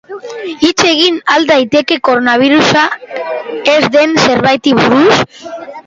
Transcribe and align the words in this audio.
Hitz 0.63 0.85
egin 0.91 1.19
al 1.33 1.45
daiteke 1.51 1.99
koronabirusa 2.11 2.89
ez 3.79 3.81
den 4.01 4.21
zerbaiti 4.27 4.79
buruz? 4.85 5.25